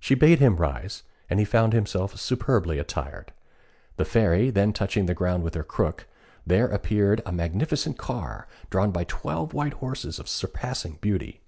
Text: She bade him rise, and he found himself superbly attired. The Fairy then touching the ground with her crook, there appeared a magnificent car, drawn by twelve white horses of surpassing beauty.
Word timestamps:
She 0.00 0.14
bade 0.14 0.38
him 0.38 0.56
rise, 0.56 1.02
and 1.28 1.38
he 1.38 1.44
found 1.44 1.74
himself 1.74 2.18
superbly 2.18 2.78
attired. 2.78 3.34
The 3.98 4.06
Fairy 4.06 4.48
then 4.48 4.72
touching 4.72 5.04
the 5.04 5.12
ground 5.12 5.42
with 5.42 5.52
her 5.52 5.62
crook, 5.62 6.06
there 6.46 6.68
appeared 6.68 7.20
a 7.26 7.32
magnificent 7.32 7.98
car, 7.98 8.48
drawn 8.70 8.92
by 8.92 9.04
twelve 9.04 9.52
white 9.52 9.74
horses 9.74 10.18
of 10.18 10.26
surpassing 10.26 10.96
beauty. 11.02 11.42